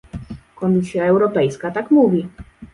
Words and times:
Komisja 0.55 1.05
Europejska 1.05 1.71
tak 1.71 1.91
mówi 1.91 2.27